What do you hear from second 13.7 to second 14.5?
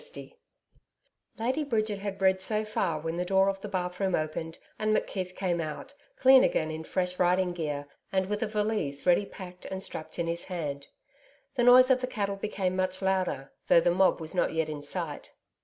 the mob was